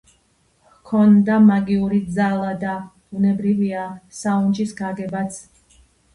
ჰქონდა 0.77 1.35
მაგიური 1.49 1.99
ძალა 2.15 2.55
და, 2.65 2.73
ბუნებრივია, 3.13 3.85
საუნჯის 4.23 4.75
გაგებაც. 4.83 5.41